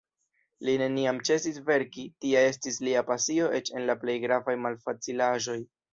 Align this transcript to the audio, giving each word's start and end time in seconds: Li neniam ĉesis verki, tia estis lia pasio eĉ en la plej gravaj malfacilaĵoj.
Li 0.67 0.73
neniam 0.81 1.19
ĉesis 1.29 1.59
verki, 1.67 2.05
tia 2.25 2.41
estis 2.53 2.79
lia 2.87 3.03
pasio 3.11 3.53
eĉ 3.59 3.73
en 3.77 3.87
la 3.91 3.97
plej 4.05 4.17
gravaj 4.25 4.57
malfacilaĵoj. 4.65 5.59